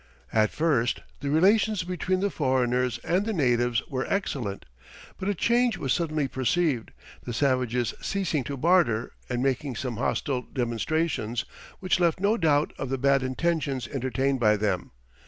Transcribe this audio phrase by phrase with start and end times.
[0.33, 4.65] At first the relations between the foreigners and the natives were excellent,
[5.19, 6.89] but a change was suddenly perceived,
[7.23, 11.45] the savages ceasing to barter, and making some hostile demonstrations,
[11.81, 14.89] which left no doubt of the bad intentions entertained by them.